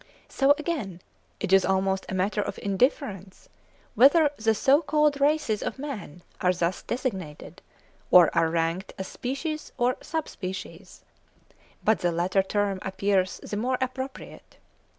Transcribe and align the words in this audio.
So 0.29 0.55
again, 0.57 0.99
it 1.39 1.53
is 1.53 1.63
almost 1.63 2.07
a 2.09 2.15
matter 2.15 2.41
of 2.41 2.57
indifference 2.63 3.49
whether 3.93 4.31
the 4.35 4.55
so 4.55 4.81
called 4.81 5.21
races 5.21 5.61
of 5.61 5.77
man 5.77 6.23
are 6.41 6.51
thus 6.51 6.81
designated, 6.81 7.61
or 8.09 8.35
are 8.35 8.49
ranked 8.49 8.93
as 8.97 9.07
species 9.07 9.71
or 9.77 9.97
sub 10.01 10.27
species; 10.27 11.03
but 11.83 11.99
the 11.99 12.11
latter 12.11 12.41
term 12.41 12.79
appears 12.81 13.39
the 13.43 13.57
more 13.57 13.77
appropriate. 13.79 14.57